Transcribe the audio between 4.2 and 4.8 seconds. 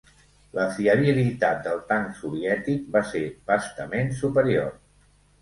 superior.